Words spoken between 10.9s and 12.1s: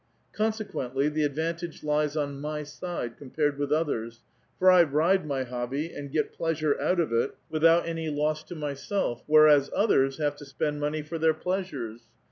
for their pleasures.